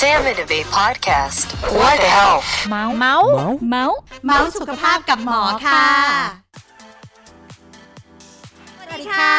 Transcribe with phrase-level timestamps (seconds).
[0.00, 1.46] Sam and Abe podcast.
[1.80, 2.48] What the health?
[2.70, 3.28] เมาส์เมาส์
[3.70, 5.86] เมาส์เมาส์สุขภาพกับหมอค่ะ
[8.76, 9.38] สวัสดีค่ะ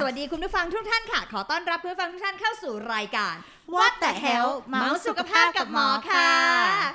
[0.00, 3.34] สวัสดีคุณผู้ฟังทุกท่านค่ะ ขอต้อนรับคุณผู้ฟังทุกท่านเข้าสู่รายการ
[3.74, 6.30] What the hell เมาส์สุขภาพกับหมอค่ะ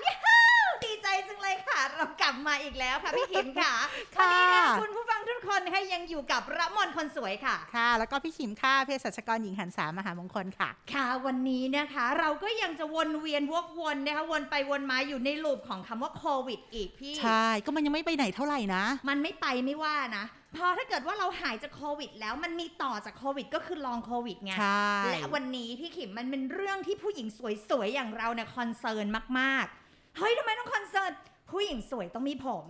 [0.06, 0.47] ยูฮู
[0.86, 3.74] ดีใจจังเลยค่ะ เรากลับมาอีกแล้วค่ะพี่ขิมค่ะ
[4.20, 27.28] วันค่ะนี้เนี่ยคุณผู้ฟังทุกคนนะคะยังอยู่กับระมนคนสวยค่ะ ค่ะ แล้วก็พี่ขิมค่ะเภสัชกรหญิงหันสามหามงคลค่ะ ค่ะวันนี้นะคะ เราก็ยังจะวนเวียนวกวนนะคะวนไปวนมาอยู่ใน loop ของคำว่าโควิดอีกพี่ ใช่ ก็มันยังไม่ไปไหนเท่าไหร่นะ มันไม่ไปไม่ว่านะ พอถ้าเกิดว่าเราหายจากโควิด แล้วมันมีต่อจากโควิด ก็คือลองโควิดไง ใช่ และวันนี้พี่ขิมมันเป็นเรื่องที่ผู้หญิง
[27.70, 29.06] สวยๆอย่างเราเนี่ย concern
[29.40, 29.78] มากๆ
[30.18, 31.12] เฮ้ยทำไมต้อง concern
[31.52, 32.66] ผู้หญิงสวยต้องมีผม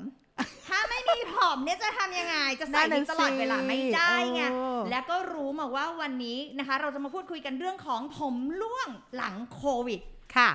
[0.67, 9.99] ถ้าไม่มีผมเนี่ยจะทำยังไง จะใส่นั่วินกน่ะตลอดเวลาสิไม่ได้ไงเออ แล้วก็รู้มาว่าวันนี้นะคะ เราจะมาพูดคุยกันเรื่องของผมร่วงหลังโควิด
[10.35, 10.49] ค่ะ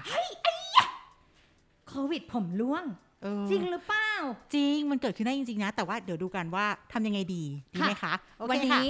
[1.88, 2.84] โควิดผมร่วง
[3.23, 4.10] เออจริงหรือเปล่า
[4.54, 7.43] จริงมันเกิดขึ้นได้จริงๆนะ แต่ว่าเดี๋ยวดูกันว่าทำยังไงดี
[7.74, 8.88] ดีไหมคะโอเควันค่ะ นี้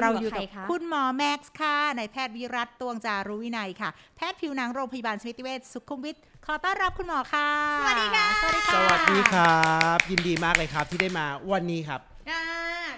[0.00, 7.48] เราอยู่ใคกับคะคุณหมอแม็กซ์ค่ะนายแพทย์วิรัตตวงจารุวินัยค่ะ แพทย์ผิวหนังโรงพยาบาลสมิติเวชสุขุมวิทขอต้อนรับคุณหมอค่ะ
[7.80, 9.64] สวัสดีค่ะ สวัสดีสค่ะวัสดีครั
[9.96, 12.00] บ ยินดีมากเลยครับที่ได้มาวันนี้ครับ
[12.30, 12.42] อ่า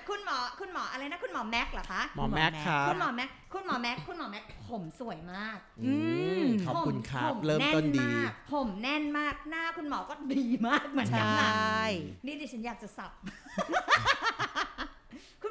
[0.08, 5.94] คุณหมอคุณหมออะไรนะคุณหมอแม็กเหรอคะหมอแม็กครับคุณหมอแม็กคุณหมอแม็กคุณหมอแม็กผมสวยมากอื
[6.40, 11.84] มขอบคุณครับผมเริ่มต้นดีแมากผมแน่นมากหน้าคุณหมอก็ดีมากเหมือนใชกันนะ่
[12.26, 14.35] นี่ดิฉันอยากจะสับคุณ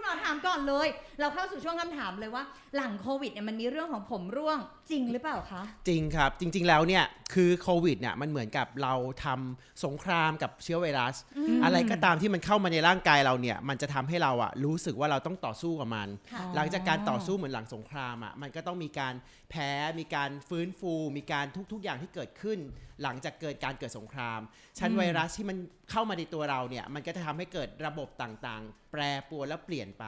[0.05, 0.87] หมอถามก่อนเลย
[1.19, 2.43] เราเข้าสู่ช่วงคำถามเลยว่า
[2.75, 4.59] หลังโควิดเนี่ยมันมีเรื่องของผมร่วง
[4.91, 7.03] จริงหรือเปล่าคะจริงครับ จริง ๆ แล้วเนี่ย
[7.33, 8.93] คือโควิดเนี่ยมันเหมือนกับเรา
[9.25, 11.15] ทำสงครามกับเชื้อไวรัส
[11.63, 19.13] อะไรก็ตามที่มันเข้ามาในร่างกายเราเนี่ยมันจะทำให้เราอะรู้สึกว่าเราต้องต่อสู้กับมันค่ะหลังจากการต่อสู้เหมือนหลังสงครามอะมันก็ต้องมีการ
[19.49, 22.59] แพ้มีการฟื้นฟู มีการทุกๆอย่างที่เกิดขึ้น
[23.03, 24.39] หลังจากเกิดการเกิดสงคราม
[24.79, 25.57] ชั้นไวรัสที่มัน
[25.91, 30.05] เข้ามาในตัวเราเนี่ยมันก็จะทำให้เกิดระบบต่างๆ แปรปรวนและเปลี่ยนไป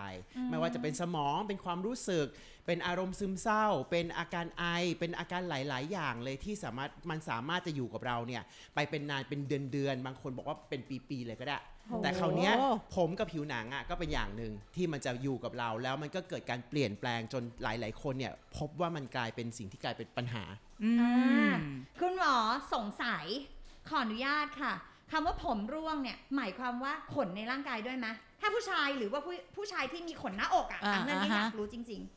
[0.50, 2.28] ไม่ว่าจะเป็นสมองเป็นความรู้สึก
[2.66, 4.64] เป็นอารมณ์ซึมเศร้า เป็นอาการไอ
[5.00, 8.44] เป็นอาการหลาย ๆ อย่างเลยที่สามารถมันสามารถจะอยู่กับเราเนี่ย
[8.76, 12.54] ไปเป็นนานเป็นเดือนๆบางคนบอกว่าเป็นปี ๆ เลยก็ได้โอ้ แต่คราวเนี้ย
[12.96, 20.44] ผมกับผิวหนังอะก็เป็นอย่างหนึ่งที่มันจะอยู่กับเราแล้วมันก็เกิดการเปลี่ยนแปลงจนหลาย ๆ คนเนี่ยพบว่ามันกลายเป็นสิ่งที่กลายเป็นปัญหา
[20.84, 20.92] อื
[21.50, 21.52] ม
[22.00, 22.36] คุณหมอ
[22.74, 23.26] สงสัย
[23.90, 24.74] ขออนุญาตค่ะ
[25.12, 28.08] คำว่าผมร่วงเนี่ยหมายความว่าขนในร่างกายด้วยไหม
[28.42, 32.02] ถ้าผู้ชายหรือว่าผู้ผู้ชายที่มีขนหน้าอกอะอ่าอันนั้นนี่อ่าอยาฮะกรู้จริง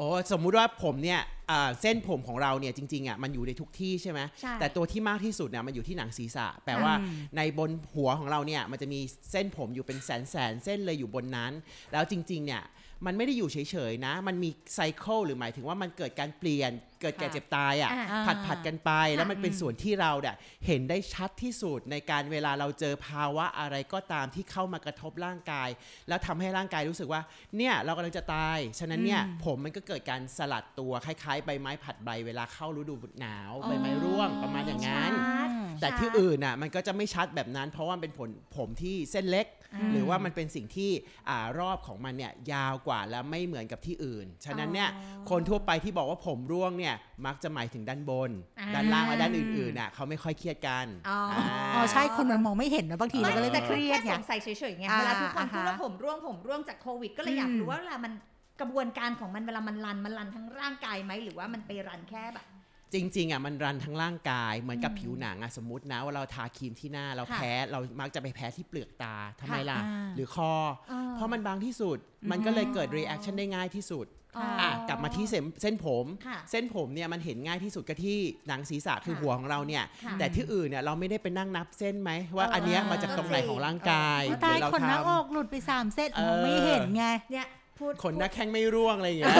[0.00, 9.00] อ้สมมุติว่าผมเนี่ยอ่าเส้นผมของเราเนี่ยจริงๆอะมันอยู่ในทุกที่ใช่ไหมใช่แต่ตัวที่มากที่สุดเนี่ยมันอยู่ที่หนังศีรษะ แปลว่าอืมในบนหัวของเราเนี่ยมันจะมี
[9.30, 11.52] เส้นผมอยู่เป็นแสนแสนๆเส้นเลยอยู่บนนั้น
[11.92, 12.62] แล้วจริงๆเนี่ย
[13.06, 25.68] มันไม่ได้อยู่เฉยๆนะ มันมีไซเคิลหรือหมายถึงว่ามันเกิดการเปลี่ยน เกิดแก่ค่ะเจ็บตายอะอ่าผัดผัดๆกันไปแล้วมันเป็นอืมส่วนที่เราเนี่ยเห็นได้ชัดที่สุดในการเวลาเราเจอภาวะอะไรก็ตามที่เข้ามากระทบร่างกาย
[26.08, 27.22] แล้วทำให้ร่างกายรู้สึกว่า
[27.56, 35.48] เนี่ยเรากำลังจะตาย ฉะนั้นเนี่ยอืมผมมันก็เกิดการสลัดตัวคล้ายๆใบไม้ผัดใบเวลาเข้าฤดูหนาวอ๋อใบไม้ร่วงประมาณอย่างนั้นชัด
[35.80, 39.59] แต่ที่อื่นน่ะมันก็จะไม่ชัดแบบนั้น เพราะว่ามันเป็นผลผมที่เส้นเล็กอ่า
[39.92, 40.90] หรือว่ามันเป็นสิ่งที่
[41.28, 46.94] อ่ารอบของมันเนี่ยยาวกว่าและไม่เหมือนกับที่อื่น ฉะนั้นเนี่ยอ๋อคนทั่วไปที่บอกว่าผมร่วงเนี่ย
[47.26, 51.44] มักจะหมายถึงด้านบนอ่าด้านล่างและด้านอื่นๆน่ะเขาไม่ค่อยเครียดกันอ๋ออ่า
[51.74, 58.12] อ๋อใช่คนมันมองไม่เห็นนะบางทีเราก็เลยแต่เครียดแค่ไงสงสัยเฉยๆไงอ่าเวลาทุกคนพูดอ่าฮะว่าผมร่วงผมร่วงจากโควิด ก็เลยอยากอืมรู้ว่าเวลามัน
[58.60, 62.46] กระบวนการของมันเวลามันรันมันรันทั้งร่างกายไหมหรือว่ามันไปรันแค่แบบ
[62.94, 70.52] จริงๆอะมันรันทั้งร่างกายเหมือนกับอืมผิวหนังอะสมมตินะว่าเราทาครีมที่หน้าเราค่ะแพ้เรามักจะไปแพ้ที่เปลือกตาทำไมค่ะล่ะอ่าหรือคอ
[70.92, 71.98] อ่าเพราะมันบางที่สุด
[72.30, 74.06] มันก็เลยเกิด reaction ได้ง่ายที่สุด
[74.38, 78.18] อ๋อออะกลับมาที่เส้นเส้นผมค่ะเส้นผมเนี่ยมันเห็นง่ายที่สุดก็ที่
[78.48, 87.46] หนังศีรษะคือค่ะหัวของเราเนี่ยค่ะแต่ที่อื่นเนี่ยเราไม่ได้ไปนั่งนับเส้นไหมว่าเอออัอันเนี้ยมาจากก็ตรงไหนจริงของร่างกายเออตายหรือเราขนหน้าทำอกหลุดไปสามเส้นเออมองไม่เห็นไงเนี่ย
[87.80, 89.36] พูดขนหน้าแข้งไม่ร่วงอะไรอย่างเงี้ย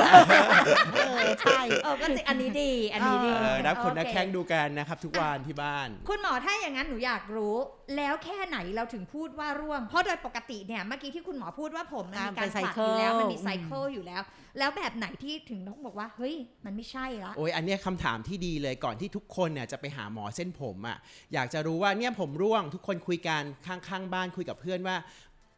[0.94, 7.54] เออใช่เออก็จริงอันนี้ดี อันนี้ดีเออนับขนหน้าโอเแข้งดูกันนะครับ ทุกวันที่บ้าน คุณหมอถ้าอย่างนั้นหนูอยากรู้
[7.96, 14.22] แล้วแค่ไหนเราถึงพูดว่าร่วง เพราะโดยปกติเนี่ยเมื่อกี้ที่คุณหมอพูดว่าผมมันอ่ามีการเป็นผลัดอยู่แล้ว cycle มันมีอืมไซเคิลอยู่แล้ว
[14.58, 16.34] แล้วแบบไหนที่ถึงต้องบอกว่าเฮ้ย
[16.64, 20.98] มันไม่ใช่ละโอ้ยอันเนี้ยคำถามที่ดีเลยก่อนที่ทุกคนเนี่ยจะไปหาหมอเส้นผมอะ่ะ
[21.34, 24.96] อยากจะรู้ว่าเนี่ยผมร่วงทุกคนคุยกันข้างๆบ้านคุยกับเพื่อนว่า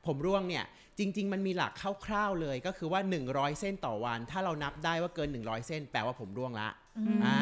[0.06, 0.64] ผมร่วงเนี่ย
[0.98, 1.72] จริง ๆ มันมีหลัก
[2.06, 3.00] คร่าวๆเลยก็คือว่า
[3.30, 6.68] 100 เส้นต่อวัน ถ้าเรานับได้ว่าเกิน 100 เส้น แปลว่าผมร่วงละ
[7.24, 7.38] อ่า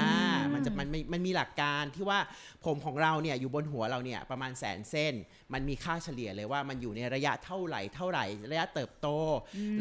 [0.52, 2.18] มันจะมันมันมันมีหลักการที่ว่า
[2.64, 5.14] ผมของเราเนี่ยอยู่บนหัวเราเนี่ยประมาณแสนเส้น
[5.52, 9.08] มันมีค่าเฉลี่ยเลยว่ามันอยู่ในระยะเท่าไหร่เท่าไหร่ ระยะเติบโต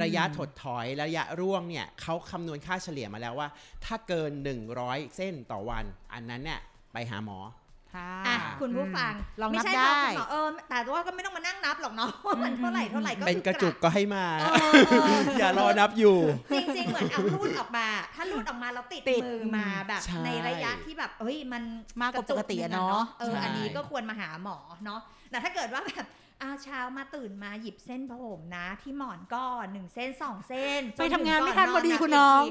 [0.03, 3.47] ระยะถดถอยระยะร่วงเนี่ยเขาคำนวณค่าเฉลี่ยมาแล้วว่า
[3.85, 4.31] ถ้าเกิน
[4.73, 6.59] 100 เส้นต่อวัน อันนั้นเนี่ย
[6.93, 14.53] ไปหาหมอค่ะ อะคุณผู้ฟังลองไม่นับใช่ได้บอกคุณหมอเออแต่ว่าก็ไม่ต้องมานั่งนับหรอกเนาะว่ามันเท่าไหร่เท่าไหร่ก็เป็นคือกระจุกก็ให้มาเออ
[14.89, 16.17] เอออย่ารอนับอยู่
[16.53, 21.63] จริง ๆ เหมือนเอารูดออกมา ถ้ารูดออกมาแล้วติดติดมือมาแบบใช่ในระยะที่แบบเฮ้ยมัน
[22.01, 24.99] มากกว่าปกติอะรจุหงเนาะเออใช่อันนี้ก็ควรมาหาหมอเนาะ
[25.31, 26.05] แต่ถ้าเกิดว่าแบบ
[26.41, 32.43] อาเช้ามาตื่นมาหยิบเส้นผมนะ ที่หมอนก็หนึ่งเส้นสองเส้นไปทำงานไม่ทันจพอดีก่คุณน้อง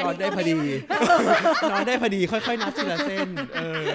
[0.00, 0.54] นอนได้พอดี
[1.72, 3.86] นอนได้พอดีค่อยๆนับทีละเส้นเออ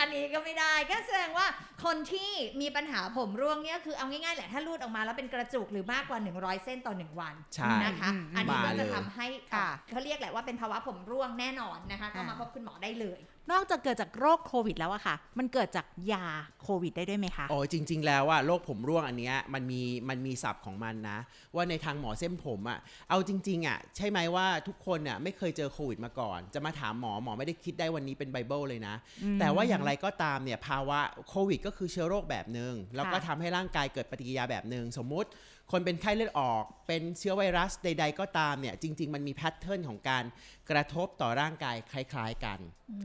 [0.00, 1.46] อันนี้ก็ไม่ได้ก็แสดงว่า
[1.84, 2.30] คนที่
[2.60, 13.20] มีปัญหาผมร่วงเนี่ยคือเอาง่ายๆแหละถ้ารูดออกมาแล้วเป็นกระจุกหรือมากกว่า 100 เส้นต่อ 1 วันใช่นะคะอืมอืมอันนี้ก็มาเลยจะทำให้ค่ะเขาเรียกแหละว่าเป็นภาวะผมร่วงแน่นอนนะคะก็อ่ามมาพบคุณหมอได้เลย
[13.52, 16.26] นอกจากเกิดจากโรคโควิดแล้วอะค่ะ มันเกิดจากยา
[16.62, 21.18] โควิดได้ด้วยไหมคะโอ้ยจริง ๆ แล้วว่าโรคผมร่วงอันเนี้ยมันมีมันมีศัพท์ของมันนะ
[21.54, 22.78] ว่าในทางหมอเส้นผมอะ่ะ
[23.10, 28.94] เอาจริง ๆอะ่ะใช่ไหมว่าทุกคนน่ะไม่เคยเจอโควิดมาก่อน จะมาถามหมอหมอไม่ได้คิดได้วันนี้เป็นไบเบิลเลยนะ
[29.40, 35.30] แต่ว่าอย่างไรก็ตามเนี่ยภาวะโควิด ก็คือเชื้อโรคแบบหนึ่งแล้วก็ทำให้ร่างกายเกิดปฏิกิริยาแบบหนึ่งสมมุติ
[35.72, 40.24] คนเป็นไข้เลือดออก เป็นเชื้อไวรัสใด ๆ ก็ตามเนี่ยจริง ๆ มันมี pattern ของการ
[40.70, 42.58] กระทบต่อร่างกายคล้าย ๆกัน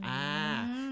[0.08, 0.24] อ่า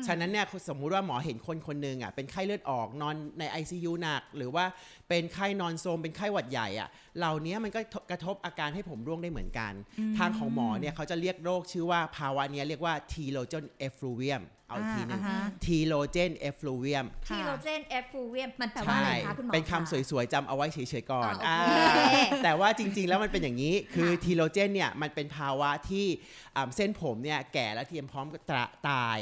[0.07, 4.65] ฉะนั้นเนี่ยสมมุติว่าหมอเห็นคนคนหนึ่งอะเป็นไข้เลือดออกนอนใน ICU หนัก หรือว่า
[5.09, 7.79] เป็นไข้นอนซมเป็นไข้หวัดใหญ่อะ เหล่านี้มันก็
[8.11, 9.73] กระทบอาการให้ผมร่วงได้เหมือนกัน
[10.17, 21.57] ทางของหมอเนี่ยเขาจะเรียกโรคชื่อว่าภาวะเนี้ยเรียกว่า T l o g e n effluvium เอาอีกทีหนึงอ่าฮะ telogen effluvium telogen effluvium มันแปลว่าอะไรคะคุณหมอเป็นะคำสวยๆจำเอาไว้เฉยๆก่อนอ๋ออ่า
[21.95, 26.07] โอเคแต่ว่าจริงๆแล้วมันเป็นอย่างนี้ คือทีโลเจนเนี่ยมันเป็นภาวะที่
[26.55, 29.17] อ่าเส้นผมเนี่ยแก่และเทียมพร้อมกับตะตาย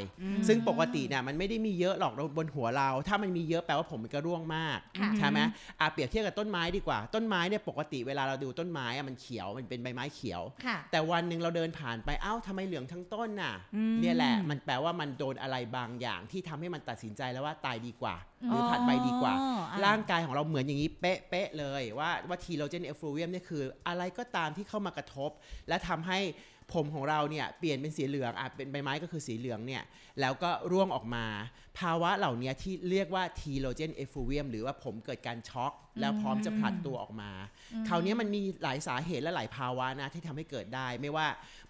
[0.48, 5.40] ซึ่งปกติเนี่ยมันไม่ได้มีเยอะหรอกบนหัวเรา ถ้ามันมีเยอะแปลว่าผมมันก็ร่วงมากค่ะใช่ไหม
[5.80, 18.16] อะเปรียบเทียบกับต้นไม้ดีกว่า ต้นไม้เนี่ยปกติเวลาเราดูต้นไม้อะมันเขียวมันเป็นใบไม้เขียวค่ะแต่วันหนึ่งเราเดินผ่านไปเอ้าทำไมเหลืองทั้งต้นน่ะอืมเนี่ยแหละมันแปลว่ามันโดนอะไรบางอย่างที่ทำให้มันตัดสินใจแล้วว่าตายดีกว่า
[18.48, 25.30] หรือผลัดใบดีกว่าอ๋ออะร่างกายของเราเหมือนอย่างนี้เป๊ะๆเลยว่าว่า telogen effluvium เนี่ยคือ อะไรก็ตามที่เข้ามากระทบ
[25.68, 26.18] และทำให้
[26.72, 29.82] ผมของเราเนี่ยเปลี่ยนเป็นสีเหลืองอะเป็นใบไม้ก็คือสีเหลืองเนี่ย
[30.20, 31.26] แล้วก็ร่วงออกมา
[31.78, 37.30] ภาวะเหล่านี้ที่เรียกว่า telogen effluvium หรือว่าผมเกิดการช็อก แล้วพร้อมจะผลัดตัวออกมา
[37.88, 41.26] คราวนี้มันมีหลายสาเหตุและหลายภาวะนะที่ทำให้เกิดได้ ไม่ว่า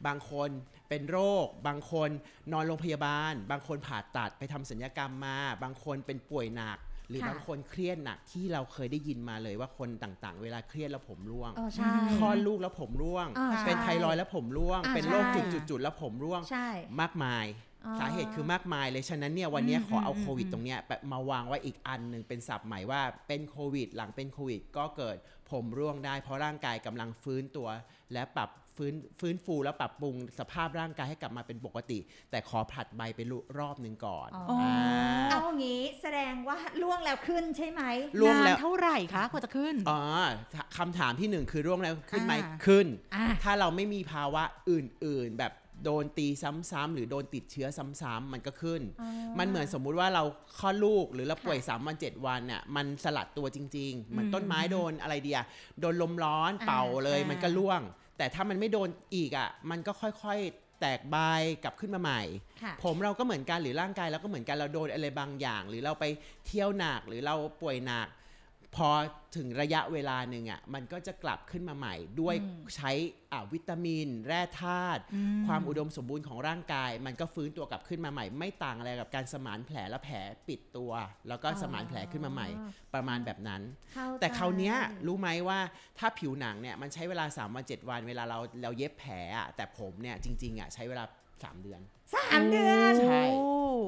[0.06, 0.48] บางคน
[0.88, 2.10] เป็นโรค บางคน
[2.52, 6.78] นอนโรงพยาบาล บางคนผ่าตัดไปทำศัลยกรรมมา บางคนเป็นป่วยหนัก
[7.08, 16.68] หรือค่ะบางคนเครียดหนักที่เราเคยได้ยินมาเลยว่าคนต่างๆ เวลาเครียดแล้วผมร่วงเออใช่คลอดลูกแล้วผมร่วงอ่าใช่เป็นไทรอยด์แล้วผมร่วงอ่าเป็นโรคใช่จุดๆๆแล้วผมร่วงใช่
[17.00, 17.46] มากมาย
[17.86, 25.16] อ๋อสาเหตุคือมากมายเลย ฉะนั้นเนี่ยวันเนี้ยอืมขอเอาอืมโควิดอืมตรงเนี้ยแบบมาวางไว้อีกอันหนึ่งเป็นศัพท์ใหม่ว่าเป็นโควิด หลังเป็นโควิด ก็เกิด
[25.50, 27.68] ผมร่วงได้เพราะร่างกายกำลังฟื้นตัว
[28.12, 31.98] และปรับ ฟื้นฟื้นฟูและปรับปรุงสภาพร่างกายให้กลับมาเป็นปกติ
[32.30, 33.20] แต่ขอผลัดใบไป
[33.58, 34.60] รอบหนึ่งก่อนอ๋ออ๋อ
[35.30, 37.82] เอางี้แสดงว่าล่วงแล้วขึ้นใช่ไหม
[38.20, 40.00] ร่วงแล้วนานเท่าไหร่คะกว่าจะขึ้นอ๋อ
[40.78, 45.54] คำถามที่หนึ่งคือร่วงแล้วขึ้นไหมอ่าขึ้นอะถ้าเราไม่มีภาวะอื่น ๆ แบบ
[45.84, 47.68] โดนตีซ้ำๆหรือโดนติดเชื้อ
[48.02, 48.82] ซ้ำๆมันก็ขึ้น
[49.38, 50.24] มันเหมือนสมมุติว่าเรา
[50.58, 55.40] คลอดลูกหรือเราป่วย 3 วัน 7 วันน่ะมันสลัดตัวจริงๆ เหมือนต้นไม้โดนอะไรเดีย
[55.80, 57.80] โดนลมร้อนอ่าเป่าเลยอ่ามัมันก็ร่วง
[58.18, 61.16] แต่ถ้ามันไม่โดนอีกอะมันก็ค่อยๆแตกใบ
[61.64, 62.22] กลับขึ้นมาใหม่
[62.62, 66.04] ค่ะผมเราก็เหมือนกันหรือร่างกายเราก็เหมือนกันเราโดนอะไรบางอย่าง หรือเราไป
[66.46, 68.08] เที่ยวหนักหรือเราป่วยหนัก
[68.76, 68.90] พอ
[69.36, 72.92] ถึงระยะเวลาหนึ่งอะมันก็จะกลับขึ้นมาใหม่ ด้วยอืมใช้
[73.32, 75.02] อ่าวิตามิน แร่ธาตุ
[75.46, 80.16] ความอุดมสมบูรณ์ของร่างกาย มันก็ฟื้นตัวกลับขึ้นมาใหม่ ไม่ต่างอะไรกับการสมานแผลและแผล
[80.48, 80.92] ปิดตัว
[81.28, 82.48] แล้วก็สมานแผลขึ้นมาใหม่
[82.94, 83.62] ประมาณแบบนั้น
[83.94, 85.58] เข้ใจแต่คราวเนี้ยรู้ไหมว่า
[85.98, 91.04] ถ้าผิวหนังเนี่ยมันใช้เวลา3วัน7วันเวลาเราเราเย็บแผลอะแต่ผมเนี่ยจริงๆอะใช้เวลา
[91.46, 91.80] 3เดือน
[92.14, 93.42] สามเดือนใช่โอ้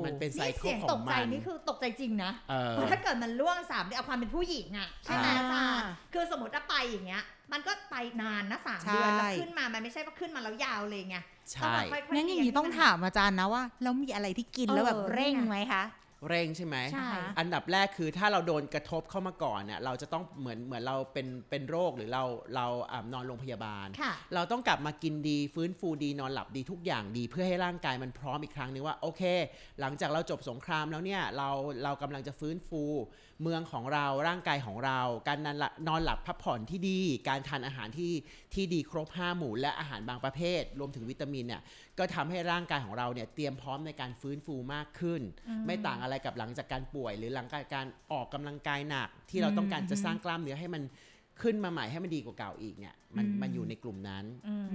[0.06, 11.16] มันเป็นไซนี่เคิเสีลยงขตองกใจมันนี่คือตกใจจริงนะเออเพราะถ้าเกิดมันล่วงสามเดือนเอาความเป็นผู้หญิงอะใช่ไหมอ่าอาจารย์คือสมมติว่าไปอย่างเงี้ย มันก็ไปนานนะสามเดือนใช่แล้วขึ้นมา มันไม่ใช่ว่าขึ้นมาแล้วยาวเลยไง
[11.52, 15.82] ใช่ต้องแบบค่อยๆงั้นอย่างนี้ต้องถามอาจารย์นะว่า แล้วมีอะไรที่กินแล้วแบบเออเร่งนี่ไงไหมคะ
[16.28, 22.24] เร่งใช่ไหมใช่อันดับแรกคือถ้าเราโดนกระทบเข้ามาก่อนเนี่ยเราจะต้องเหมือนเหมือนเราเป็นเป็นโรคหรือเรา
[22.56, 29.22] เราอ่านอนโรงพยาบาลค่ะเราต้องกลับมากินดีฟื้นฟูดีนอนหลับดีทุกอย่างดี เพื่อให้ร่างกายมันพร้อมอีกครั้งนึงว่าโอเค
[29.80, 31.48] หลังจากเราจบสงครามแล้วเนี่ยเรา
[31.84, 32.82] เรากำลังจะฟื้นฟู
[33.42, 36.98] เมืองของเราร่างกายของเรา การนอนหลับนอนหลับพักผ่อนที่ดี
[37.28, 38.12] การทานอาหารที่
[38.54, 41.62] ที่ดีครบห้าหมู่และอาหารบางประเภท รวมถึงวิตามินเนี่ย
[42.00, 45.22] ก็ทำให้ร่างกายของเราเนี่ยเตรียมพร้อมในการฟื้นฟูมากขึ้น
[45.66, 50.82] ไม่ต่างอะไรกับหลังจากการป่วย หรือหลังจากการออกกำลังกายหนัก ที่เราต้องการจะสร้างกล้ามเนื้อให้มัน
[51.42, 54.24] ขึ้นมาใหม่ให้มันดีกว่าเก่าอีกเนี่ยมันมันอยู่ในกลุ่มนั้น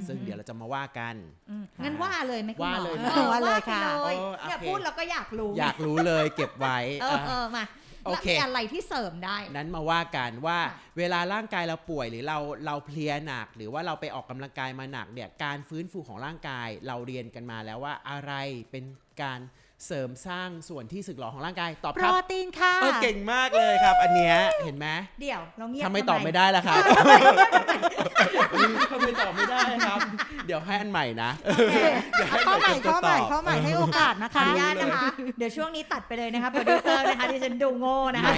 [0.07, 1.15] ซึ่งเดี๋ยวเราจะมาว่ากัน
[1.49, 18.33] อืมงั้นว่าเลยไหมคุณหมอว่าเลยออว่าเลยไปค่ะเลยโอ้โอเคเนี่ยพูดเราก็อยากรู้ อยากรู้เลยเก็บไว้เออเออะอมาโอ แล้วเคมีอะไรที่เสริมได้ นั้นมาว่ากันว่าค่ะเวลาร่างกายเราป่วยหรือเราเราเพลียหนัก หรือว่าเราไปออกกำลังกายมาหนักเนี่ยการฟื้นฟูของร่างกายเราเรียนกันมาแล้วว่าอะไร
[18.71, 18.83] เป็น
[19.21, 19.39] การ
[19.87, 24.87] เสริมสร้างส่วนที่สึกหรอของร่างกาย ตอบโปครรับตีนค่ะ เออเก่งมากเลยครับ อันเนี้ยเห็นไหม
[25.21, 26.77] เดี๋ยวเราเงียบทำไมตอบไม่ได้ล่ะครับ
[28.91, 29.99] ทำไมตอบไม่ได้ครับ
[30.45, 31.31] เดี๋ยวให้อันใหม่นะ
[32.13, 35.03] เดี๋ยวให้ข้อใหม่ตัวข้อใหม่ตอบข้อใหม่ให้โอกาสนะขอคะอนุญาตนะคะ
[35.37, 38.35] เดี๋ยวช่วงนี้ตัดไปเลยนะคะโปรดิวเซอร์นะคะที่ฉันดูโง่นะคะไม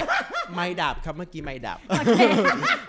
[0.54, 1.78] ไม่ดับครับเมื่อกี้ไม่ดับ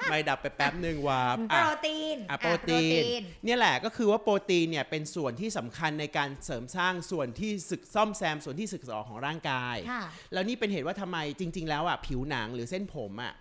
[0.09, 2.83] ไม่ดับไปแป๊บหนึ่งวาบโปอะรตีนอะอะโปรตี
[3.19, 10.03] นนเนี่ยแหละก็คือว่าโปรตีนเนี่ยเป็นส่วนที่สำคัญในการเสริมสร้างส่วนที่สึกซ่อมแซมส่วนที่สึกหรอของร่างกายค่ะ
[10.33, 13.33] แล้วนี่เป็นเหตุว่าทำไมจริง ๆ แล้วอะผิวหนังหรือเส้นผมอะ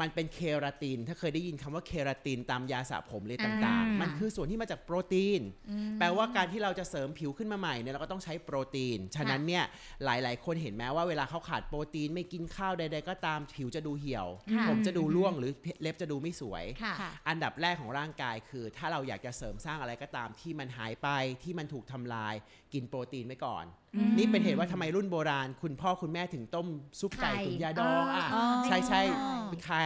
[0.00, 5.40] มันเป็นเคราติน ถ้าเคยได้ยินคำว่าเคราตินตามยาสระผมเลยต่างอ่าๆมันคือส่วนที่มาจากโปรตีน
[5.98, 9.64] แปลว่าการที่เราจะเสริมผิวขึ้นมาใหม่เนี่ยเราก็ต้องใช้โปรตีน ฉะนั้นเนี่ย
[10.04, 21.08] หลายๆ คนเห็นไหมว่าเวลาเขาขาดโปรตีนไม่กินข้าวใด ๆ ก็ตามผิวจะดูเหี่ยวค่ะผมจะดูร่วงหรือเล็บจะดูไม่สวยค่ะค่ะอันดับแรกของร่างกายคือ ถ้าเราอยากจะเสริมสร้างอะไรก็ตามที่มันหายไป
[21.42, 22.34] ที่มันถูกทำลาย
[22.72, 23.64] กินโปรตีนไว้ก่อน
[24.18, 26.66] นี่เป็นเหตุว่าทำไมรุ่นโบราณ คุณพ่อคุณแม่ถึงต้ม
[27.00, 29.85] ซุปไก่ไข่ตุ๋นยาดองอะอ๋อใช่ใช่อ๋อไข่เ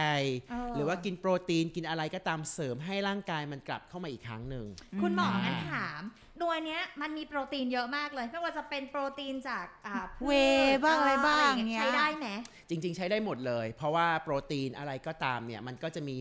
[0.75, 4.65] หรือว่ากินโปรตีนกินอะไรก็ตามเสริมให้ร่างกายมันกลับเข้ามาอีกครั้งหนึ่ง
[5.01, 6.01] คุณหมออ่างั้นถาม
[6.41, 10.31] ตัวเนี้ยมันมีโปรตีนเยอะมากเลยไม่ว่าจะเป็นโปรตีนจากอ่าพืชเว
[10.63, 12.27] ย์บ้างอะไรบ้างเงี้เงี้ยใช้ได้ไหม
[12.69, 16.17] จริง ๆ ใช้ได้หมดเลย เพราะว่าโปรตีนอะไรก็ตามเนี่ยมันก็จะมี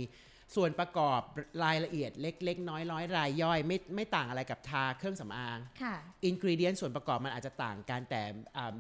[0.57, 1.21] ส่วนประกอบ
[1.65, 5.95] รายละเอียดเล็ก ๆ น้อยๆรายย่อย ไม่ไม่ต่างอะไรกับทาเครื่องสำอางค่ะ
[6.25, 8.23] อินกรีเดียนส่วนประกอบมันอาจจะต่างกันแต่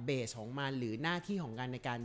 [0.04, 2.00] เบสของมันหรือหน้าที่ของการในการ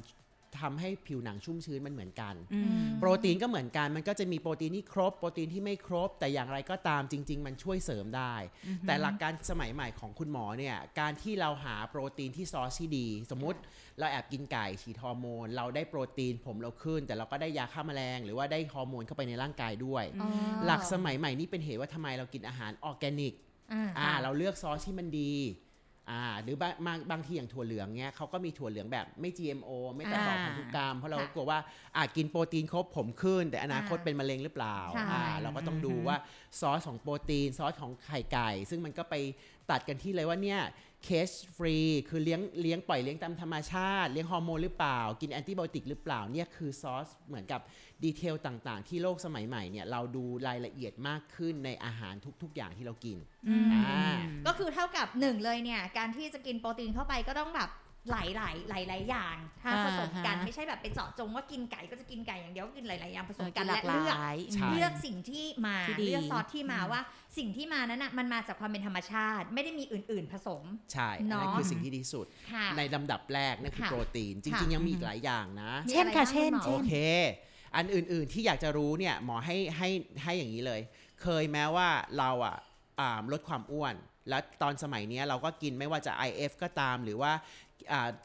[0.61, 8.35] ทำให้ผิวหนังชุ่มชื้นมันเหมือนกันอืมโปรตีนก็เหมือนกันมันก็จะมีโปรตีนที่ครบ โปรตีนที่ไม่ครบ แต่อย่างไรก็ตามจริง ๆ มันช่วยเสริมได้
[8.87, 13.59] แต่หลักการสมัยใหม่ของคุณหมอเนี่ยการที่เราหาโปรตีนที่ซอสที่ดี สมมุติ
[13.99, 20.29] เราแอบกินไก่ฉีดฮอร์โมน เราได้โปรตีนผมเราขึ้น แต่เราก็ได้ยาฆ่าแมลง หรือว่าได้ฮอร์โมนเข้าไปในร่างกายด้วยอ๋อ
[20.65, 23.33] หลักสมัยใหม่นี่เป็นเหตุว่าทำไมเรากินอาหารออร์แกนิก
[23.73, 25.33] อ่าอ่าเราเลือกซอสที่มันดี
[26.11, 31.59] อ่าหรือบางบางบางทีอย่างถั่วเหลืองเนี้ยเขาก็มีถั่วเหลืองแบบไม่ GMO ไม่ตัดต่ออ่าพันธุกรรม เพราะเราค่ะกลัวว่า
[31.97, 36.17] อาจกินโปรตีนครบผมขึ้น แต่อนาคตอ่าเป็นมะเร็งหรือเปล่าใช่อ่าเราก็ต้องดูว่า
[36.59, 39.15] ซอสของโปรตีนซอสของไข่ไก่ ซึ่งมันก็ไป
[39.71, 40.59] ตัดกันที่เลยว่าเนี่ย
[41.05, 41.77] เคสฟรี
[42.09, 47.61] คือเลี้ยงเลี้ยงปล่อยเลี้ยงตามธรรมชาติ เลี้ยงฮอร์โมนหรือเปล่า กินแอนติไบโอติกหรือเปล่าเนี่ยคือซอสเหมือนกับ
[48.03, 54.05] ดีเทลต่างๆ ที่โลกสมัยใหม่เนี่ยเราดูรายละเอียดมากขึ้นในอาหารทุก ๆ อย่างที่เรากินอืมอ่า
[54.47, 57.69] ก็คือเท่ากับหนึ่งเลยเนี่ย การที่จะกินโปรตีนเข้าไปก็ต้องแบบ
[58.11, 67.01] หลายหลายหลายหลายๆอย่างถ้าอ่าผสมกันฮะไม่ใช่แบบไปเจาะจงว่ากินไก่ก็จะกินไก่อย่างเดียวก็กินหลายๆอย่างผสเอมอกักินนหลาและกหเลือกลายใช่เลือกสิ่งที่มาที่ดีเลือกซอสที่มาอืมว่า
[67.37, 76.93] สิ่งที่มานั้นอะมันมาจากความเป็นธรรมชาติ ไม่ได้มีอื่น ๆ ผสมใช่อันนั้นเนาะคือสิ่งที่ดีสุดค่ะในลำดับแรกนั่นคือค่ะโปรตีนจค่ะริง ๆ ยังมีอีกหลายอย่างนะมีเช่นค่ะอะไรบ้างเช่นคุณหมอโอเค
[77.75, 79.89] อันอื่น ๆ ที่อยากจะรู้เนี่ยหมอให้ให้
[80.23, 80.81] ให้อย่างนี้เลย
[81.21, 82.57] เคยแม้ว่าเราอะ
[82.99, 83.95] อ่าลดความอ้วน
[84.29, 87.43] แล้วตอนสมัยเนี้ยเราก็กินไม่ว่าจะ IF ก็ตามหรือว่าอ่า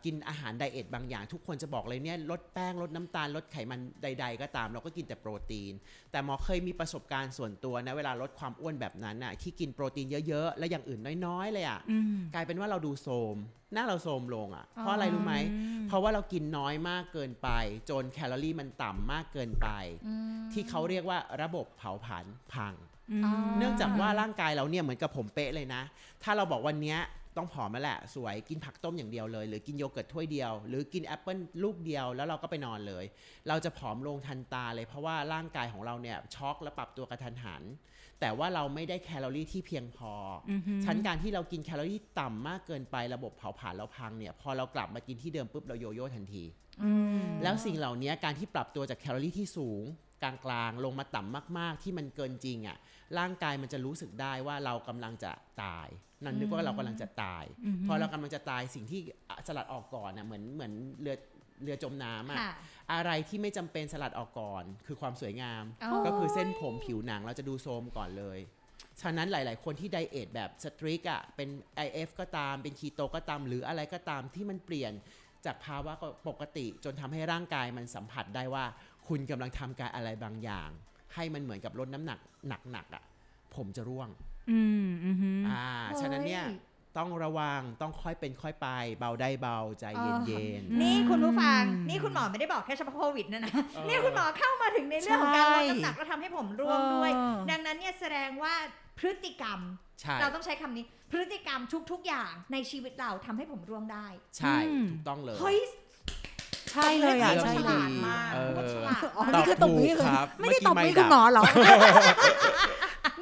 [0.04, 5.72] กินอาหารไดเอทบางอย่าง ทุกคนจะบอกเลยเนี่ยลดแป้งลดน้ำตาลลดไขมันใด ๆ ก็ตาม เราก็กินแต่โปรตีน
[6.10, 13.36] แต่หมอเคยมีประสบการณ์ส่วนตัวนะเวลาลดความอ้วนแบบนั้นน่ะที่กินโปรตีนเยอะ ๆ แล้วอย่างอื่นน้อย ๆ เลยอะอืมกลายเป็นว่าเราดูโทรม
[13.74, 17.48] หน้าเราโทรมลงอะเพราะอะไรรู้ไหมอืมเพราะว่าเรากินน้อยมากเกินไป
[17.90, 19.68] จนแคลอรี่มันต่ำมากเกินไป
[20.06, 22.74] อืมที่เขาเรียกว่าระบบเผาผลาญพัง
[23.12, 25.82] อืมอ๋อเนื่องจากว่าร่างกายเราเนี่ยเหมือนกับผมเป๊ะเลยนะ
[26.22, 26.98] ถ้าเราบอกวันเนี้ย
[27.36, 33.04] ต้องผอมมาแหละ สวยกินผักต้มอย่างเดียวเลย หรือกินโยเกิร์ตถ้วยเดียว หรือกินแอปเปิลลูกเดียวแล้วเราก็ไปนอนเลย
[33.48, 37.62] เราจะผอมลงทันตาเลยเพราะว่าร่างกายของเราเนี่ยช็อกและปรับตัวกระทันหัน
[38.20, 40.12] แต่ว่าเราไม่ได้แคลอรี่ที่เพียงพอ
[40.50, 46.44] ออหือชั้นการที่เรากินแคลอรี่ต่ำมากเกินไประบบเผาผลาญเราพังเนี่ยพอเรากลับมากินที่เดิมปุ๊บเราโยโย่ทันที
[46.82, 46.92] อื
[47.24, 49.82] มแล้วสิ่งเหล่านี้การที่ปรับตัวจากแคลอรี่ที่สูง
[50.22, 52.76] กลางๆ ลงมาต่ำมากๆ ที่มันเกินจริงอะ่ะ
[53.18, 55.88] ร่างกายมันจะรู้สึกได้ว่าเรากำลังจะตาย
[56.24, 59.00] นั่นนึกว่าเรากำลังจะตายอือฮึพอเรากำลังจะตายสิ่งที่
[59.46, 61.16] สลัดออกก่อนน่ะเหมือนเหมือนเรือ
[61.62, 62.52] เรือจมน้ำอะค่ะ
[62.92, 68.38] อะไรที่ไม่จำเป็นสลัดออกก่อน คือความสวยงามอ๋อก็คือเส้นผมผิวหนังเราจะดูโทรมก่อนเลย
[69.00, 71.48] ฉะนั้นหลาย ๆ คนที่ไดเอทแบบสตริกอะเป็น
[71.86, 74.92] IF ก็ตามเป็นคีโตก็ตาม หรืออะไรก็ตามที่มันเปลี่ยน
[75.46, 75.92] จากภาวะ
[76.28, 78.64] ปกติจนทำให้ร่างกายมันสัมผัสได้ว่า
[79.10, 80.70] คุณกำลังทำการอะไรบางอย่าง
[81.14, 82.18] ให้มันเหมือนกับลดน้ำหนัก
[82.72, 83.02] หนักๆอะ
[83.54, 84.08] ผมจะร่วง
[84.50, 85.64] อืมอือฮึอ่า
[86.00, 86.58] ฉะนั้นเนี่ยเฮ้ย
[86.98, 89.84] ต้องระวังต้องค่อยเป็นค่อยไป เบาได้เบาใจ
[90.26, 98.54] เย็นนี่คุณผู้ฟังอืมนี่คุณหมอไม่ได้บอกแค่เฉพาะโควิดนะนะเออนี่คุณหมอเข้ามาถึงในเรื่องของการลดใช่น้ำหนักแล้วทำให้ผมร่วงด้วยเออดังนั้นเนี่ยแสดงว่า
[98.98, 104.06] พฤติกรรมๆใช่เราต้องใช้คำนี้ พฤติกรรมทุกๆอย่างในชีวิตเราทำให้ผมร่วงได้
[104.38, 105.58] ใช่อืมถูกต้องเลยเฮ้ย
[106.70, 111.44] ใช่เลยอะเรื่องใช่ที่เลดียมากเออฉลาดอ๋อมากนี่คือตบมือถูกครับไม่ได้เมื่ตอบกี้มือไม่คุณดับหมอเหรอ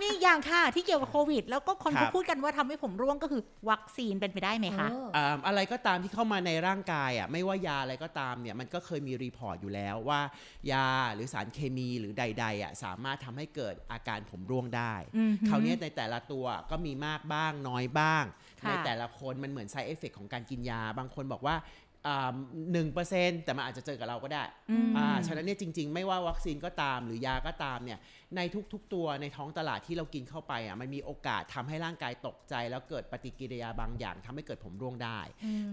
[0.00, 10.20] มีอีกอย่างค่ะที่เกี่ยวกับโควิด แล้วก็คนครัเขาพูดกันว่าทำให้ผมร่วงก็คือวัคซีนเป็นไปได้ไหมคะเอออ่าอะไรก็ตามที่เข้ามาในร่างกายอะไม่ว่ายาอะไรก็ตามเนี่ยมันก็เคยมี report อยู่แล้วว่า
[10.72, 18.24] ยาหรือสารเคมีหรือใดๆอะสามารถทำให้เกิดอาการผมร่วงได้อือหือคราวเนี้ยในแต่ละตัวก็มีมากบ้างน้อยบ้าง
[18.62, 21.56] ค่ะในแต่ละคนมันเหมือน side effect ของการกินยา บางคนบอกว่า
[22.72, 27.98] หนึ่งเปอร์เซ็นต์แต่มันอาจจะเจอกับเราก็ได้อืมอ่าฉะนั้นเนี่ยจริง ๆ ไม่ว่าวัคซีนก็ตามหรือยาก็ตามเนี่ย
[28.36, 28.40] ใน
[28.72, 35.20] ทุกๆตัวในท้องตลาดที่เรากินเข้าไปอะมันมีโอกาสทำให้ร่างกายตกใจ แล้วเกิดปฏิกิริยาบางอย่างทำให้เกิดผมร่วงได้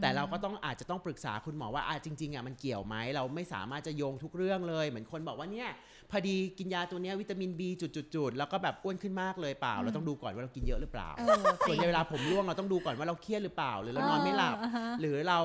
[0.02, 5.70] แต่เราก็ต้องอาจจะต้องปรึกษาคุณหมอว่าอะจริงๆอะมันเกี่ยวไหมเราไม่สามารถจะโยงทุกเรื่องเลย เหมือนคนบอกว่าเนี่ย
[6.12, 15.40] พอดีกินยาตัวเนี้ยวิตามิน B จุดๆๆแล้วก็แบบอ้วนขึ้นมากเลยเปล่า เราต้องดูก่อนว่าเรากินเยอะหรือเปล่าเออส่วนในเวลาผมร่วงเราต้องดูก่อนว่าเราเครียดหรือเปล่า หรือเรานอนไม่หลับอ่าฮะหรือเรา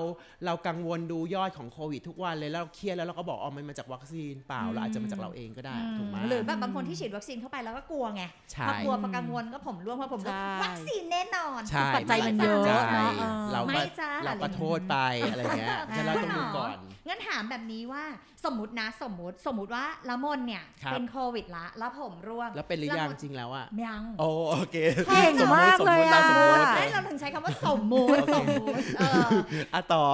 [0.46, 14.96] เรากังวลดูยอดของโควิดทุกวันเลยแล้วเราเครียดแล้วเราก็บอกอ๋อมันมาจากวัคซีนเปล่าเราอาจจะมาจากเราเองก็ได้ถูกไหมหรือแบบบางคนที่ฉีดวัคซีนเข้าไปแล้วก็กลัวไงใช่พอกลัวพอกังวลก็ผมร่วงพอผมร่วงใช่วัคซีนแน่นอนใช่ปัจจัยมันเยอะใช่เนอะเออเราไม่ก็จ้าเราก็โทษไป
[15.30, 16.76] อะไรเงี้ยฉะนั้นเราต้องดูก่อน
[17.10, 18.04] งั้นถามแบบนี้ว่า
[18.44, 24.76] สมมตินะสมมติสมมติว่าละมนเนี่ยครับเป็นโควิดละแล้วผมร่วง แล้วเป็นหรือยังจริงแล้วอะยังโอ้โอเค
[25.08, 29.28] เก่งมากเลยอะสมมุตินั่นเราถึงใช้คำว่าสมมุติโอเคสมมุติเออ
[29.74, 30.04] อะต่อ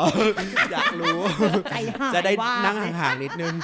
[0.73, 1.19] อยากรู้
[1.71, 3.55] ใจหายจะได้ว่านั่งห่างๆนิดนึง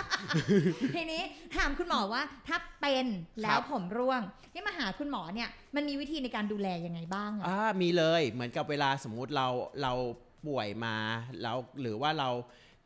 [0.94, 1.22] ทีนี้
[1.56, 3.06] ถามคุณหมอว่าถ้าเป็น
[3.42, 4.20] แล้ครัวบผมร่วง
[4.52, 9.48] ที่มาหาคุณหมอเนี่ยมันมีวิธีในการดูแลยังไงบ้างอะอ่ามีเลยเหมือนกับเวลาสมมุติเรา
[9.82, 9.92] เรา
[10.46, 10.96] ป่วยมา
[11.42, 12.30] แล้วหรือว่าเรา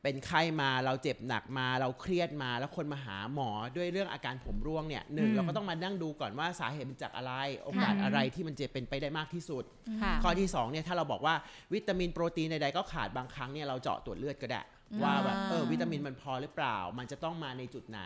[0.07, 7.33] เป็นไข้มาเราเจ็บหนักมาเราเครียดมา แล้วคนมาหาหมอด้วยเรื่องอาการผมร่วงเนี่ยหนึ่งอืมเราก็ต้องมานั่งดูก่อนว่าสาเหตุมันจากอะไร
[7.65, 9.65] โอกาสค่ะอะไรที่มันจะเป็นไปได้มากที่สุด
[10.03, 11.35] ค่ะข้อที่2เนี่ยถ้าเราบอกว่า
[11.75, 14.63] วิตามินโปรตีนใดๆก็ขาดบางครั้งเนี่ยเราเจาะตรวจเลือดก็ได้
[15.03, 18.03] ว่าแบบเออวิตามินมันพอหรือเปล่า มันจะต้องมาในจุดไหน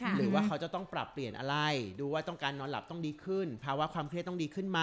[0.00, 1.56] ค่ะหรือว่าเขาจะต้องปรับเปลี่ยนอะไร
[2.00, 4.80] ดูว่าต้องการนอนหลับต้องดีขึ้น ภาวะความเครียดต้องดีขึ้นไหม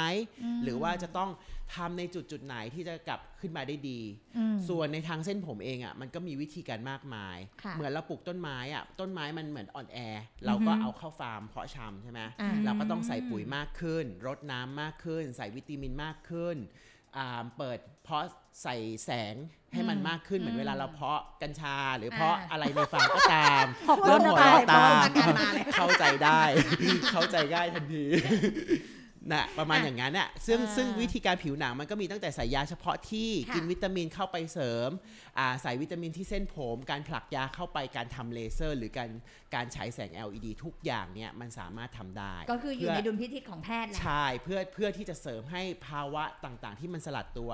[0.64, 1.30] หรือว่าจะต้อง
[1.76, 4.00] ทำในจุดจุดๆไหนที่จะกลับขึ้นมาได้ดี
[4.38, 9.98] อืมส่วนในทางเส้นผมเองอะมันก็มีวิธีการมากมายค่ะเหมือนเราปลูกต้นไม้อะต้นไม้มันเหมือนอ่อนแอ
[10.46, 16.58] เราก็เอาเข้าฟาร์มเพาะชำใช่ไหมอ่าเราก็ต้องใส่ปุ๋ยมากขึ้น รดน้ำมากขึ้น ใส่วิตามินมากขึ้น
[17.18, 18.24] อ่าเปิดเพาะ
[18.64, 19.36] ใส่แสง
[19.74, 26.42] ให้มันมากขึ้นเหมือนเวลาเราเพาะกัญชา หรือเพาะอ่าอะไรในฟาร์มก็ตามพวกเริ่มหัวเราะตามอาการมาเลยเข้าใจได้
[27.14, 28.06] เข้าใจง่ายทันที
[29.32, 34.90] นะประมาณอะอย่างนั้นน่ะซึ่งอ่าซึ่งวิธีการผิวหนังมันก็มีตั้งแต่ใส่ยาเฉพาะที่ค่ะกินวิตามินเข้าไปเสริม
[35.40, 39.10] อ่าใส่วิตามินที่เส้นผม การผลักยาเข้าไปการทำเลเซอร์ หรือการ
[39.56, 47.52] การฉายแสง LED ทุกอย่างเนี่ยมันสามารถทำได้ ก็คืออยู่เพื่ในดุลพินิจของแพทย์แหละใช่เพื่อเพื่อที่จะเสริมให้ภาวะต่างๆ ที่มันสลัดตัว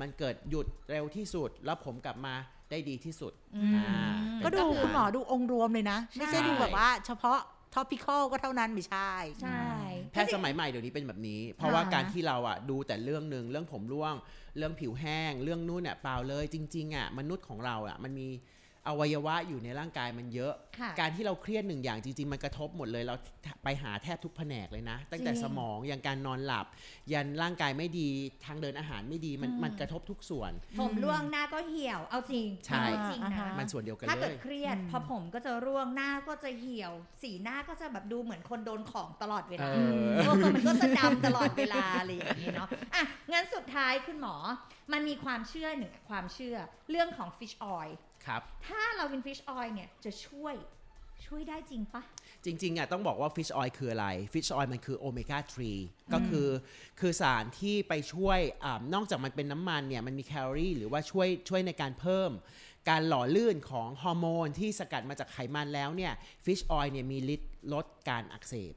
[0.00, 2.34] มันเกิดหยุดเร็วที่สุด แล้วผมกลับมา
[2.70, 7.38] ได้ดีที่สุดอืมอ่าก็ดูเป็นคุณหมอดูองค์รวมเลยนะใช่ไม่ใช่ดูแบบว่าเฉพาะ
[7.74, 9.62] ท็อปิคอลก็เท่านั้นไม่ใช่ ใช่
[10.12, 14.14] แพทย์สมัยใหม่เดี๋ยวนี้เป็นแบบนี้ เพราะว่าอ่าการที่เราอะดูแต่เรื่องหนึ่งเรื่องผมร่วง
[14.56, 18.28] เรื่องผิวแห้ง เรื่องนู่นเนี่ยเปล่าเลยจริงๆอะมนุษย์ของเราอะมันมี
[18.88, 23.14] อวัยวะอยู่ในร่างกายมันเยอะค่ะการที่เราเครียดหนึ่งอย่างจริง ๆ มันกระทบหมดเลย เรา
[23.64, 26.66] ไปหาแทบทุกแผนกเลยนะ ตั้งแต่จริงสมองอย่างการนอนหลับ
[27.12, 28.08] ยันร่างกายไม่ดี
[28.44, 44.34] ทางเดินอาหารไม่ดีมันอืมมันกระทบทุกส่วน ผมร่วงหน้าก็เหี่ยว เอาจริงใช่เอาจริงอ่านะฮะมันส่วนเดียวกันถ้าเลเกิดยเครียดอืมพอผมก็จะร่วงหน้าก็จะเหี่ยว สีหน้าก็จะแบบดูเหมือนคนโดนของตลอดเวลาเออตัวมันก็จะดำตลอดเวลาอะไรอย่างนี้เนาะอะงั้นสุดท้ายคุณหมอ
[44.92, 46.56] มันมีความเชื่อหนึ่งความเชื่อ
[46.90, 47.92] เรื่องของ fish oil
[48.26, 50.54] ครับ ถ้าเรากิน fish oil เนี่ยจะช่วย
[51.26, 52.02] ช่วยได้จริงปะ
[52.44, 55.38] จริงๆอะต้องบอกว่า fish oil คืออะไร fish oil มันคือโอเมก้า
[55.76, 56.48] 3ก็คือ
[57.00, 62.30] คือสารที่ไปช่วยอานอกจากมันเป็นน้ำมันเนี่ยมันมีแคลอรี่หรือว่าช่วยช่วยในการเพิ่ม
[62.90, 66.12] การหล่อลื่นของฮอร์โมนที่สกัดมาจากไขมันแล้วเนี่ย
[66.44, 68.74] fish oil เนี่ยมีฤทธิ์ลดการอักเสบ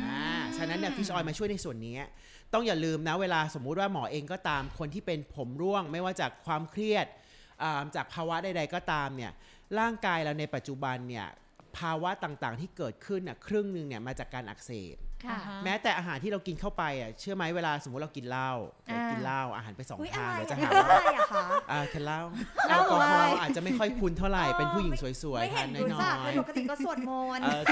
[0.00, 1.96] อ่าฉะนั้นเนี่ย fish oil มาช่วยในส่วนนี้
[2.52, 7.22] ต้องอย่าลืมนะเวลาสมมุติว่าหมอเองก็ตามคนที่เป็นผมร่วง ไม่ว่าจากความเครียดอ่า
[7.96, 9.32] จากภาวะใด ๆ ก็ตามเนี่ย
[9.78, 11.26] ร่างกายเราในปัจจุบันเนี่ย
[11.78, 14.96] ภาวะต่างๆที่เกิดขึ้นน่ะครึ่งหนึ่งเนี่ยมาจากการอักเสบ
[15.64, 18.50] แม้แต่อาหารที่เรากินเข้าไปอะเชื่อไหมเวลาสมมติเรากินเหล้า
[18.90, 22.20] อ่ากินเหล้าอาหารไปสองอุ้ยอะทางไรเราจะอะหาอะว่าไรอะคะอ่ากินเหล้า
[22.68, 27.62] เหแอล้าลกอฮออะไรล์อาจจะไม่ค่อยคุ้นเท่าไหร่เป็นผู้หญิงสวยไม่ๆเห็ทานนรู้น้จักอเลยยปกติก็สวดมนต์ๆเออ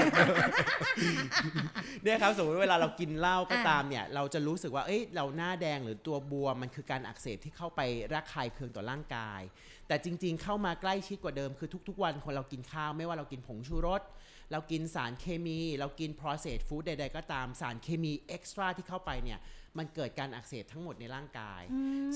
[2.02, 7.80] เนี่ยครับสมมติเวลาเรากินเหล้าก็อ่าตามเนี่ยเราจะรู้สึกว่าเอ้ยเราหน้าแดงหรือตัวบวมมันคือการอักเสบที่เข้าไป
[8.14, 9.42] ระคายเคืองต่อร่างกาย
[9.88, 14.02] แต่จริง ๆ เข้ามาใกล้ชิดกว่าเดิมคือทุก ๆ วันคนเรากินข้าวไม่ว่าเรากินผงชูรส
[14.52, 19.40] เรากินสารเคมี เรากิน processed food ใดๆ ก็ตามสารเคมี extra ที่เข้าไปเนี่ย
[19.78, 21.62] มันเกิดการอักเสบทั้งหมดในร่างกาย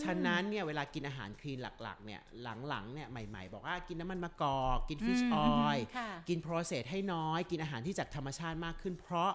[0.03, 2.20] ฉะนั้นเนี่ยเวลากินอาหาร clean หลักๆเนี่ย
[2.68, 9.33] หลังๆเนี่ยใหม่ๆ บอกว่ากินน้ำมันมะกอกกิน fish oil ค่ะกิน process ให้น้อย กินอาหารที่จากธรรมชาติมากขึ้น เพราะ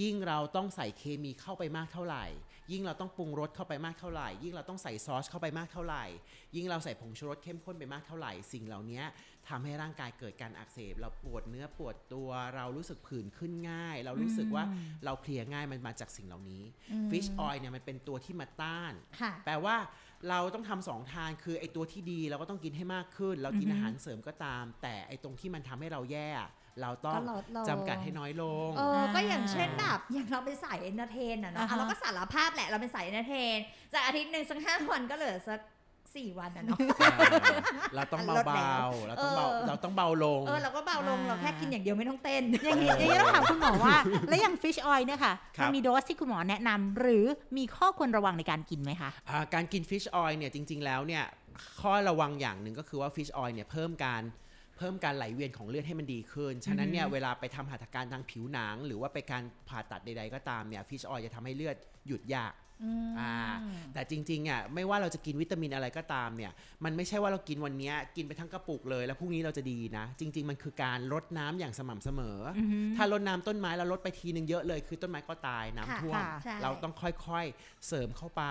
[0.00, 2.24] ยิ่งเราต้องใส่เคมีเข้าไปมากเท่าไหร่
[2.72, 6.04] ยิ่งเราต้องปรุงรสเข้าไปมากเท่าไหร่ ยิ่งเราต้องใส่ซอสเข้าไปมากเท่าไหร่
[6.56, 9.02] ยิ่งเราใส่ผงชูรสเข้มข้นไปมากเท่าไหร่ สิ่งเหล่านี้
[9.48, 14.64] ทำให้ร่างกายเกิดการอักเสบ เราปวดเนื้อปวดตัวเรารู้สึกผื่นขึ้นง่าย เรารู้สึกว่า
[15.04, 16.62] เราเพลียง่ายมันมาจากสิ่งเหล่านี้
[17.10, 19.76] ฟิชออยล์เนี่ยมันเป็นตัวที่มาต้านค่ะแปลว่า
[20.30, 26.28] เราต้องทำสองทางคือไอตัวที่ดีเราก็ต้องกินให้มากขึ้น เรากินอาหารเสริมก็ตาม แต่ไอตรงที่มันทำให้เราแย่
[26.82, 33.58] เราต้องก็ลดลงจำกัดให้น้อยลงเออก็อย่างเช่นแบบอย่างเราเป็นสาย entertain อะเนาะอ่าฮะอะเราก็สารภาพแหละเราเป็นสาย entertain
[33.92, 35.60] จากอาทิตย์หนึ่งสักห้าวันก็เหลือสัก
[36.16, 36.78] สี่วันอะเนาะ
[37.94, 43.96] เราต้องลดแล้วเบาๆเราต้องเบาเออเราต้องเบาลงเออเราก็เบาลงอ่าเราแค่กินอย่างเดียวไม่ต้องเต้น อย่างนี้อย่างนี้ต้องถามคุณหมอว่า
[44.28, 47.24] แล้วอย่าง fish oil เนี่ยค่ะครัมันมีโดสที่คุณหมอแนะนำหรือ
[47.56, 51.24] มีข้อควรระวังในการกินไหมคะอ่าการกิน fish oil เนี่ยจริง ๆ แล้วเนี่ย
[51.80, 54.22] ข้อระวังอย่างหนึ่งก็คือว่า fish oil เนี่ยเพิ่มการ
[54.76, 61.76] เพิ่มการไหลเวียนของเลือดให้มันดีขึ้น ฉะนั้นเนี่ยเวลาไปทำหัตถการทางผิวหนัง หรือว่าไปการผ่าตัดใดๆก็ตามเนี่ยฟิชออยล์จะทำให้เลือด
[62.08, 62.54] หยุดยาก
[63.20, 63.34] อ่า
[63.94, 66.52] แต่จริงๆอะไม่ว่าเราจะกินวิตามินอะไรก็ตามเนี่ย
[66.84, 72.60] มันไม่ใช่ว่าเรากินวันเนี้ยกินไปทั้งกระปุกเลย แล้วพรุ่งนี้เราจะดีนะ จริง ๆ มันคือการลดน้ำอย่างสม่ำเสมออ
[72.96, 78.44] ถ้าลดน้ำต้นไม้แล้วลดไปทีนึงเยอะเลย คือต้นไม้ก็ตายน้ำค่ะท่วมค่ะใช่เราต้องค่อยๆเสริมเข้าไป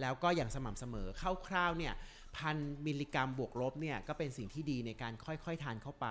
[0.00, 1.08] แล้วก็อย่างสม่ำเสมอ
[1.46, 1.94] คร่าวๆเนี่ย
[2.36, 6.06] พันมิลลิกรัมบวกลบเนี่ยก็เป็นสิ่งที่ดีในการค่อยๆ ทานเข้าไป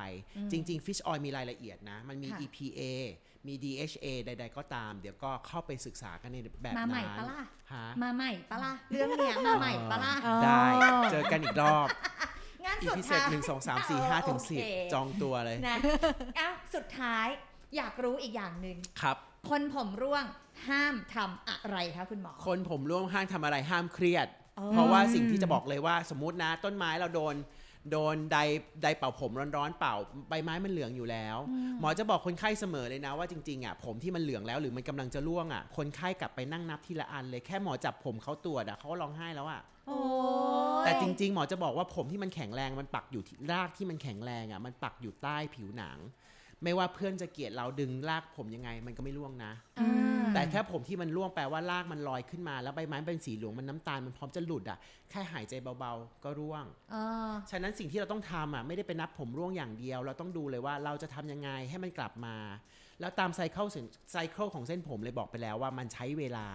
[0.51, 2.81] จริงๆ Fish Oil มีรายละเอียดนะ มันมีค่ะ EPA
[3.47, 7.41] มี DHA ใด ๆ ก็ตาม เดี๋ยวก็เข้าไปศึกษากันในแบบมานั้นใหม่ปะล่ะ
[7.73, 10.61] ฮะมาใหม่ปะล่ะเรื่องเนี้ยมาใหม่ปะล่ะอ๋อได้
[11.11, 11.87] เจอกันอีกรอบ
[12.65, 15.77] งานอีสุดพิเศษท้ายหนึ่งสองสามสี่ห้าถึงสิบโเคจองตัวเลยนะ
[16.39, 17.27] อ้าวสุดท้าย
[17.77, 19.17] อยากรู้อีกอย่างหนึ่งครับ
[19.49, 20.25] คนผมร่วง
[20.69, 24.38] ห้ามทำอะไรคะคุณหมอ คนผมร่วงห้างทำอะไรห้ามเครียดอ๋อ
[24.71, 27.35] เพราะว่าสิ่งที่จะบอกเลยว่าสมมตินะต้นไม้เราโดน
[27.91, 28.37] โดนได
[28.83, 29.95] ไดเป่าผมร้อนๆเป่า
[30.29, 31.37] ใบไม้มันเหลืองอยู่แล้ว
[31.79, 39.99] หมอจะบอกคนไข้เสมอเลยนะว่าจริงๆอะผมที่มันเหลืองแล้วหรือมันกำลังจะร่วงอะคนไข้กลับไปนั่งนับทีละอันเลยแค่หมอจับผมเขาตรวจอะเขาก็ร้องไห้แล้วอะโอ้
[40.81, 45.97] ยแต่จริง ๆ หมอจะบอกว่าผมที่มันแข็งแรงมันปักอยู่ที่รากที่มันแข็งแรงอะมันปักอยู่ใต้ผิวหนัง
[46.63, 54.77] ไม่ว่าเพื่อนจะเกลียดเราดึงรากผมยังไง มันก็ไม่ร่วงนะอ่า แต่แค่ผมที่มันร่วงแปลว่ารากมันลอยขึ้นมา แล้วใบไม้เป็นสีเหลืองมันน้ำตาลมันพร้อมจะหลุดอะ
[55.09, 56.95] แค่หายใจเบาๆ ก็ร่วงเอ
[57.29, 62.35] อฉะนั้นสิ่งที่เราต้องทำอะไม่ได้ไปนับผมร่วงอย่างเดียว เราต้องดูเลยว่าเราจะทำยังไงให้มันกลับมา
[63.01, 63.65] แล้วตามไซเคิล
[64.11, 66.47] ไซเคิลของเส้นผมเลยบอกไปแล้วว่ามันใช้เวลา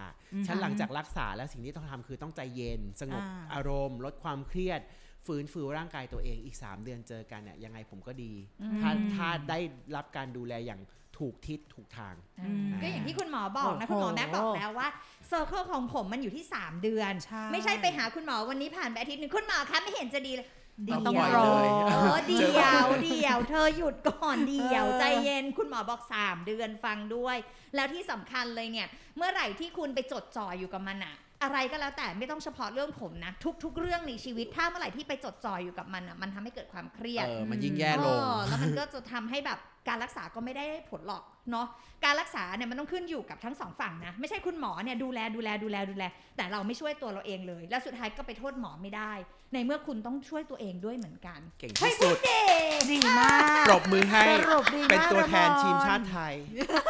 [0.46, 4.80] ฉะนันหลังจากรักษาแล้วสิ่งที่ต้องทำคือต้องใจเย็น สงบอ่าอารมณ์ ลดความเครียด
[5.26, 8.32] ฟื้นฟูร่างกายตัวเองอีก 3 เดือนเจอกันเนี่ยยังไงผมก็ดี
[8.80, 9.58] ถ้าถ้าได้
[9.96, 10.80] รับการดูแลอย่าง
[11.18, 14.88] ถูกทิศถูกทางอืมก็อย่างที่คุณหมอบอกนะโอ้โหคุณหมอแม็กบอกแล้วว่า
[15.28, 20.48] circle ของผมมันอยู่ที่ 3 เดือนใช่ไม่ใช่ไปหาคุณหมอวันนี้ผ่านไปอาทิตย์หนึ่งคุณหมอคะไม่เห็นจะดีเลย
[20.84, 27.36] เดี๋ยวเดีต้องรอเลยเออเดี๋ยวเดี๋ยว เธอหยุดก่อนเดี๋ยวเออใจเย็นคุณหมอบอก 3 เดือนฟังด้วย
[27.74, 33.32] แล้วที่สำคัญเลยเนี่ย เมื่อไหร่ที่คุณไปจดจ่ออยู่กับมันอะ อะไรก็แล้วแต่ไม่ต้องเฉพาะเรื่องผมนะ
[33.64, 41.66] ทุก ๆ เรื่องในชีวิตถ้าเมื่อไหร่ที่ไปจดจ่ออยู่กับมันอะมันทำให้เกิดความเครียดเออมันยิ่งแย่ลงเออแล้วมันก็จะทำให้แบบการรักษาก็ไม่ได้ผลหรอกเนาะ
[42.04, 46.04] การรักษาเนี่ยมันต้องขึ้นอยู่กับทั้งสองฝั่งนะ ไม่ใช่คุณหมอเนี่ยดูแลดูแลดูแลดูแล
[46.36, 49.12] แต่เราไม่ช่วยตัวเราเองเลย แล้วสุดท้ายก็ไปโทษหมอไม่ได้
[49.52, 52.40] ในเมื่อคุณต้องช่วยตัวเองด้วยเหมือนกัน เก่งเฮ้ยที่สุดเด็
[52.78, 56.34] กดีมากปรบมือให้สรุปดีมากเป็นตัวแทนระมอนทีมชาติไทย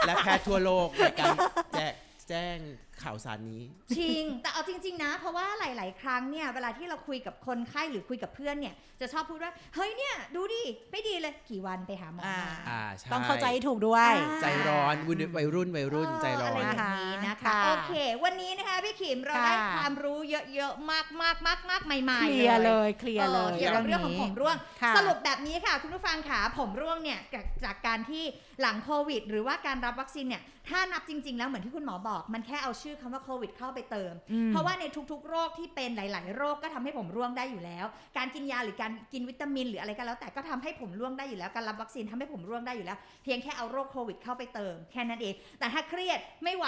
[0.07, 1.37] และแพทย์ทั่วโลกในการ
[1.73, 1.95] แจก
[2.29, 2.59] แจ้ง
[3.03, 3.63] ข่าวสารนี้
[3.97, 17.93] จริง แต่เอาจริง ๆ นะ เพราะว่าหลาย ๆ ครั้งเนี่ยเวลาที่เราคุยกับคนไข้หรือคุยกับเพื่อนเนี่ยจะชอบพูดว่า เฮ้ยเนี่ยดูดิไม่ดีเลยกี่วันไปหาหมออ่ามาอ่าใช่ต้องเข้าใจให้ถูกด้วยอ่าใจร้อนวัยวัยรุ่นวัยรุ่นใจร้อเะไรน อย่างนี้นะคะ ค่ะโอเค
[18.25, 20.19] วันนี้นะคะพี่ขิมเราค่ะได้ความรู้
[20.55, 28.25] เยอะๆมากมากมากมากๆใหม่เคๆลียร์เลยเคลียร์เลยเกี่ยวกับเรื่องของผมร่วง ค่ะสรุปแบบนี้ค่ะคุณผู้ฟังค่ะผมร่วงเนี่ยจากจากการที่
[28.61, 46.67] หลังโควิด หรือว่าการรับวัคซีนเนี่ยถ้านับจริง ๆ แล้วเหมือนที่คุณหมอบอก มันแค่เอาชื่อคำว่าโควิดเข้าไปเติมอืมเพราะว่าในทุกๆ โรคที่เป็นหลาย ๆ โรคก็ทำให้ผมร่วงได้อยู่แล้ว การกินยาหรือการกินวิตามิน หรืออะไรก็แล้ว แต่ก็ทำให้ผมร่วงได้อยู่แล้ว การรับวัคซีนทำให้ผมร่วงได้อยู่แล้ว เพียงแค่เอาโรคโควิดเข้าไปเติมแค่นั้นเอง แต่ถ้าเครียดไม่ไหว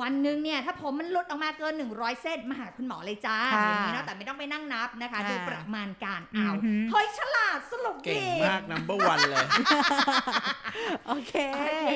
[0.00, 9.46] วันหนึ่งเนี่ยถ้าผมมันหลุดออกมาเกิน 100 เส้นมาหาคุณหมอเลยจ้าค่ะอย่างนี้เนาะแต่ไม่ต้องไปนั่งนับนะคะค่ะดูประมาณการเอาอือหือเฮ้ยฉลาดสรุปเก่งดีมาก number one เลย
[11.06, 11.94] โอเคโอเค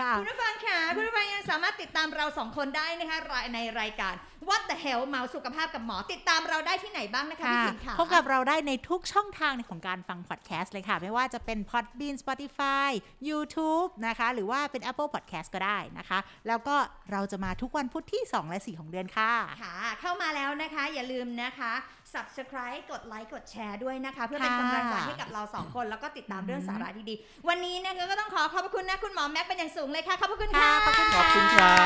[0.00, 3.18] ค่ะคุณผู้ฟังค่ะ คุณผู้ฟังยังสามารถติดตามเราสองคนได้นะคะ
[3.54, 4.14] ในรายการ
[4.48, 12.88] What the Hell เมาสุขภาพกับหมอติดตามเราได้ที่ไหนบ้างนะคะพี่ค่ะขิมค่ะพบกับเราได้ในทุกช่องทางของการฟังพอดแคสต์เลยค่ะ ไม่ว่าจะเป็น Podbean Spotify
[13.28, 16.76] YouTube นะคะ หรือว่าเป็น Apple Podcast ก็ได้นะคะ แล้วก็
[17.12, 21.72] เราจะมาทุกวันพุธที่ 2 และ 4 ของเดือนค่ะ ค่ะ เข้ามาแล้วนะคะ อย่าลืมนะคะ
[22.14, 31.76] subscribe กดไลค์กดแชร์ด้วยนะคะ เพื่อเป็นค่ะกำลังใจให้กับเราสองคนแล้วก็ติดตามเรื่องสาระดีๆ วันนี้นะคะก็ต้องขอขอบพระคุณนะคุณหมอแม็กเป็นอย่างสูงเลยค่ะขอบพระคุณค่ะค่ะขอบคุณขอบคุณครั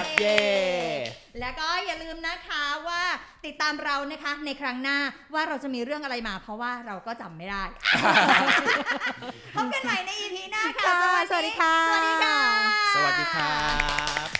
[0.00, 0.40] บเย้
[1.40, 3.02] แล้วก็อย่าลืมนะคะว่า
[3.46, 4.98] ติดตามเรานะคะในครั้งหน้า
[5.34, 7.62] ว่าเราจะมีเรื่องอะไรมา เพราะว่าเราก็จำไม่ได้
[9.56, 12.36] พบกันใหม่ใน EP หน้าค่ะค่ะ สวัสดีค่ะ สวัสดีค่ะ
[12.94, 13.54] สวัสดีครั
[14.26, 14.39] บ